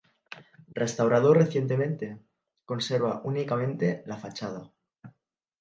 Restaurado 0.73 1.31
recientemente, 1.35 2.17
conserva 2.65 3.21
únicamente 3.23 4.01
la 4.07 4.17
fachada. 4.17 4.71